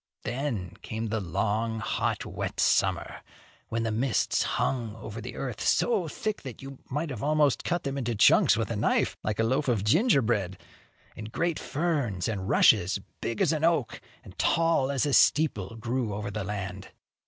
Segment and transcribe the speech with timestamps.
[0.23, 3.21] Then came the long, hot, wet summer,
[3.69, 7.83] when the mists hung over the earth so thick that you might almost have cut
[7.83, 10.57] them into chunks with a knife, like a loaf of gingerbread;
[11.15, 16.15] and great ferns and rushes, big as an oak and tall as a steeple, grew
[16.15, 16.87] over the land.